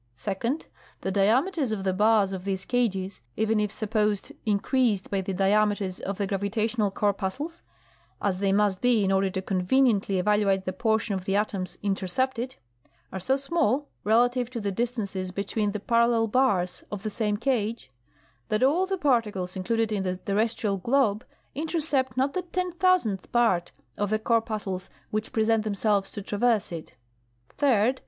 Second. 0.15 0.65
The 1.01 1.11
diameters 1.11 1.71
of 1.71 1.83
the 1.83 1.93
bars 1.93 2.33
of 2.33 2.43
these 2.43 2.65
cages, 2.65 3.21
even 3.37 3.59
if 3.59 3.71
supposed 3.71 4.31
increased 4.47 5.11
by 5.11 5.21
the 5.21 5.31
diameter 5.31 5.87
of 6.07 6.17
the 6.17 6.25
gravitational 6.25 6.89
corpuscles 6.89 7.61
(as 8.19 8.39
they 8.39 8.51
must 8.51 8.81
be 8.81 9.03
in 9.03 9.11
order 9.11 9.29
to 9.29 9.43
conveniently 9.43 10.17
evaluate 10.17 10.65
the 10.65 10.73
portion 10.73 11.13
of 11.13 11.25
the 11.25 11.35
atoms 11.35 11.77
inter 11.83 12.07
cepted), 12.07 12.55
are 13.13 13.19
so 13.19 13.35
small, 13.35 13.89
relative 14.03 14.49
to 14.49 14.59
the 14.59 14.71
distances 14.71 15.29
between 15.29 15.71
the 15.71 15.79
parallel 15.79 16.25
bars 16.25 16.83
of 16.91 17.03
the 17.03 17.11
same 17.11 17.37
cage, 17.37 17.91
that 18.49 18.63
all 18.63 18.87
the 18.87 18.97
particles 18.97 19.55
included 19.55 19.91
in 19.91 20.01
the 20.01 20.17
terrestrial 20.17 20.77
globe 20.77 21.23
intercept 21.53 22.17
not 22.17 22.33
the 22.33 22.41
ten 22.41 22.71
thousandth 22.71 23.31
part 23.31 23.71
of 23.99 24.09
the 24.09 24.17
corpuscles 24.17 24.89
which 25.11 25.31
present 25.31 25.63
themselves 25.63 26.09
to 26.11 26.23
traverse 26.23 26.71
it. 26.71 26.95
Third. 27.55 27.99